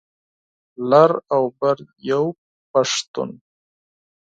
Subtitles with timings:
[0.89, 1.77] لر او بر
[2.09, 2.23] یو
[2.71, 3.29] پښتون.